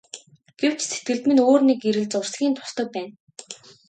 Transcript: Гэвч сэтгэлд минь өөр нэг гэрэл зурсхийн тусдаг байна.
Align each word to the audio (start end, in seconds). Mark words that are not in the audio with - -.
Гэвч 0.59 0.79
сэтгэлд 0.91 1.23
минь 1.27 1.43
өөр 1.47 1.61
нэг 1.67 1.77
гэрэл 1.83 2.07
зурсхийн 2.11 2.53
тусдаг 2.57 2.87
байна. 2.95 3.11